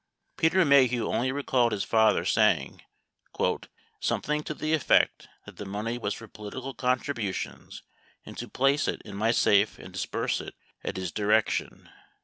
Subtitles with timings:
[0.39, 2.81] 66 Peter Maheu only recalled his father saying
[3.99, 7.83] "something to the effect that the money was for political contributions,
[8.25, 11.87] and to place it in my safe and disburse it at his direction."